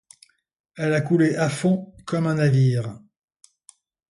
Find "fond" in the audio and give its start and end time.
1.47-1.93